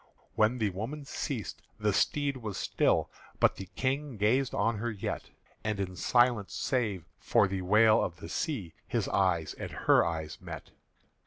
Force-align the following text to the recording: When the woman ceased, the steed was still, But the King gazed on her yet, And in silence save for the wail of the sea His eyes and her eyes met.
When 0.33 0.57
the 0.57 0.71
woman 0.71 1.05
ceased, 1.05 1.61
the 1.79 1.93
steed 1.93 2.37
was 2.37 2.57
still, 2.57 3.11
But 3.39 3.57
the 3.57 3.67
King 3.75 4.17
gazed 4.17 4.55
on 4.55 4.79
her 4.79 4.89
yet, 4.89 5.29
And 5.63 5.79
in 5.79 5.95
silence 5.95 6.55
save 6.55 7.05
for 7.19 7.47
the 7.47 7.61
wail 7.61 8.03
of 8.03 8.15
the 8.15 8.27
sea 8.27 8.73
His 8.87 9.07
eyes 9.07 9.53
and 9.53 9.69
her 9.69 10.03
eyes 10.03 10.41
met. 10.41 10.71